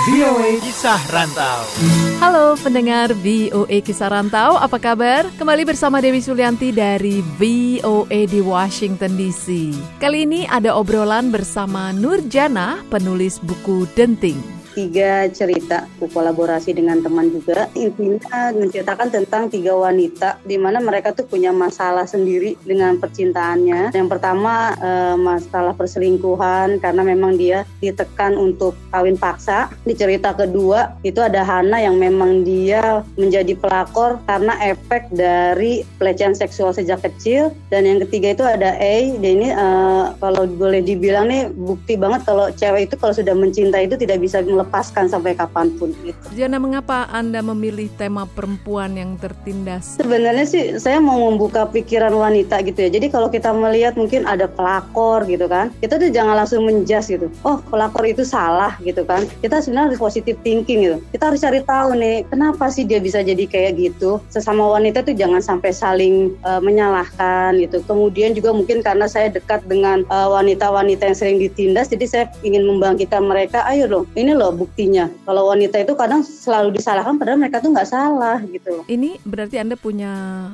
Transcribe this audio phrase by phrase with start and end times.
[0.00, 1.60] VOA Kisah Rantau.
[2.20, 5.28] Halo pendengar VOA Kisah Rantau, apa kabar?
[5.36, 9.72] Kembali bersama Dewi Sulianti dari VOA di Washington DC.
[9.98, 17.68] Kali ini ada obrolan bersama Nurjana, penulis buku Denting tiga cerita kolaborasi dengan teman juga.
[17.76, 23.92] Intinya menceritakan tentang tiga wanita di mana mereka tuh punya masalah sendiri dengan percintaannya.
[23.92, 29.68] Yang pertama eh, masalah perselingkuhan karena memang dia ditekan untuk kawin paksa.
[29.84, 36.32] Di cerita kedua itu ada Hana yang memang dia menjadi pelakor karena efek dari pelecehan
[36.32, 37.52] seksual sejak kecil.
[37.68, 42.24] Dan yang ketiga itu ada A dan ini eh, kalau boleh dibilang nih bukti banget
[42.24, 46.14] kalau cewek itu kalau sudah mencintai itu tidak bisa melepaskan sampai kapan pun gitu.
[46.38, 49.98] Jana, mengapa Anda memilih tema perempuan yang tertindas?
[49.98, 52.90] Sebenarnya sih saya mau membuka pikiran wanita gitu ya.
[52.94, 57.26] Jadi kalau kita melihat mungkin ada pelakor gitu kan, kita tuh jangan langsung menjas gitu.
[57.42, 59.26] Oh pelakor itu salah gitu kan.
[59.42, 60.96] Kita sebenarnya harus positive thinking gitu.
[61.10, 64.22] Kita harus cari tahu nih kenapa sih dia bisa jadi kayak gitu.
[64.30, 67.82] Sesama wanita tuh jangan sampai saling uh, menyalahkan gitu.
[67.90, 72.24] Kemudian juga mungkin karena saya dekat dengan eh, wanita-wanita uh, yang sering ditindas, jadi saya
[72.46, 73.64] ingin membangkitkan mereka.
[73.66, 75.08] Ayo loh, ini loh buktinya.
[75.26, 78.84] Kalau wanita itu kadang selalu disalahkan padahal mereka tuh nggak salah gitu.
[78.86, 80.12] Ini berarti Anda punya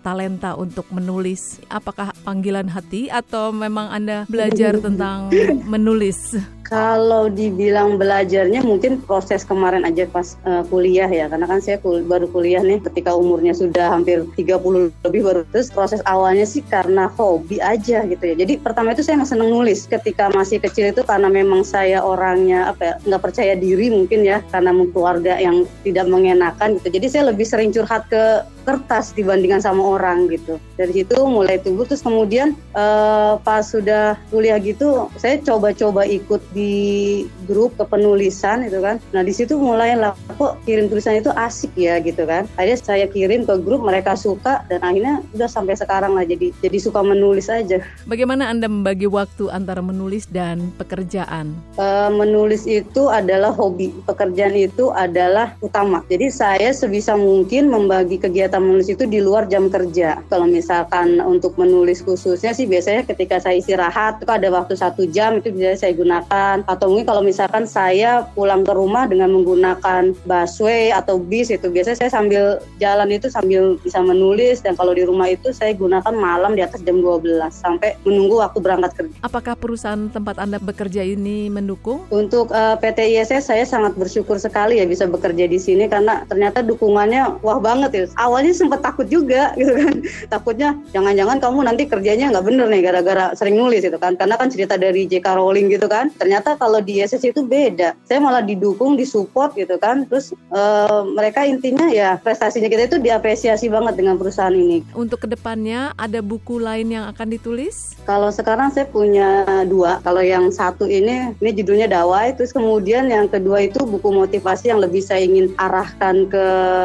[0.00, 1.60] talenta untuk menulis.
[1.68, 5.32] Apakah panggilan hati atau memang Anda belajar tentang
[5.66, 6.36] menulis?
[6.68, 12.04] Kalau dibilang belajarnya mungkin proses kemarin aja pas uh, kuliah ya karena kan saya kul
[12.04, 17.08] baru kuliah nih ketika umurnya sudah hampir 30 lebih baru terus proses awalnya sih karena
[17.16, 18.36] hobi aja gitu ya.
[18.36, 22.68] Jadi pertama itu saya nggak seneng nulis ketika masih kecil itu karena memang saya orangnya
[22.68, 27.00] apa ya nggak percaya diri mungkin ya karena keluarga yang tidak mengenakan gitu.
[27.00, 30.60] Jadi saya lebih sering curhat ke kertas dibandingkan sama orang gitu.
[30.76, 37.24] Dari situ mulai tumbuh terus kemudian uh, pas sudah kuliah gitu saya coba-coba ikut di
[37.48, 39.00] grup kepenulisan itu kan.
[39.16, 42.44] Nah di situ mulai lah kok kirim tulisan itu asik ya gitu kan.
[42.60, 46.76] Akhirnya saya kirim ke grup mereka suka dan akhirnya udah sampai sekarang lah jadi jadi
[46.76, 47.80] suka menulis aja.
[48.04, 51.56] Bagaimana anda membagi waktu antara menulis dan pekerjaan?
[51.80, 56.04] Uh, menulis itu adalah hobi, pekerjaan itu adalah utama.
[56.12, 60.18] Jadi saya sebisa mungkin membagi kegiatan kegiatan menulis itu di luar jam kerja.
[60.26, 65.38] Kalau misalkan untuk menulis khususnya sih biasanya ketika saya istirahat itu ada waktu satu jam
[65.38, 66.56] itu biasanya saya gunakan.
[66.66, 71.98] Atau mungkin kalau misalkan saya pulang ke rumah dengan menggunakan busway atau bis itu biasanya
[72.06, 76.58] saya sambil jalan itu sambil bisa menulis dan kalau di rumah itu saya gunakan malam
[76.58, 77.22] di atas jam 12
[77.54, 79.16] sampai menunggu waktu berangkat kerja.
[79.22, 82.08] Apakah perusahaan tempat Anda bekerja ini mendukung?
[82.10, 86.64] Untuk uh, PT ISS saya sangat bersyukur sekali ya bisa bekerja di sini karena ternyata
[86.64, 88.04] dukungannya wah banget ya.
[88.16, 89.94] Awalnya awalnya sempat takut juga gitu kan.
[90.32, 94.16] Takutnya jangan-jangan kamu nanti kerjanya nggak bener nih gara-gara sering nulis gitu kan.
[94.16, 95.36] Karena kan cerita dari J.K.
[95.36, 97.92] Rowling gitu kan ternyata kalau di SS itu beda.
[98.08, 100.08] Saya malah didukung disupport gitu kan.
[100.08, 104.80] Terus uh, mereka intinya ya prestasinya kita itu diapresiasi banget dengan perusahaan ini.
[104.96, 108.00] Untuk ke depannya ada buku lain yang akan ditulis?
[108.08, 110.00] Kalau sekarang saya punya dua.
[110.00, 112.32] Kalau yang satu ini ini judulnya Dawai.
[112.32, 116.44] Terus kemudian yang kedua itu buku motivasi yang lebih saya ingin arahkan ke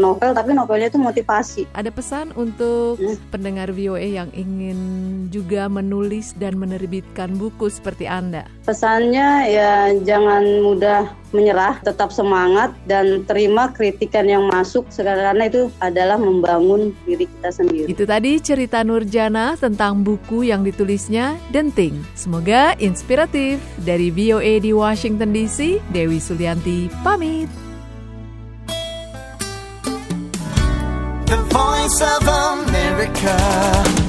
[0.00, 0.34] novel.
[0.34, 1.68] Tapi novelnya itu motivasi motivasi.
[1.76, 3.28] Ada pesan untuk hmm.
[3.28, 4.78] pendengar VOA yang ingin
[5.28, 8.48] juga menulis dan menerbitkan buku seperti Anda?
[8.64, 16.14] Pesannya ya jangan mudah menyerah, tetap semangat dan terima kritikan yang masuk karena itu adalah
[16.14, 17.90] membangun diri kita sendiri.
[17.90, 21.98] Itu tadi cerita Nurjana tentang buku yang ditulisnya Denting.
[22.14, 23.58] Semoga inspiratif.
[23.82, 27.63] Dari VOA di Washington DC, Dewi Sulianti pamit.
[32.00, 34.03] Of America.